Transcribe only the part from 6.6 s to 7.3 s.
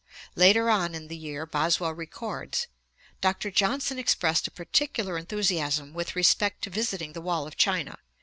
to visiting the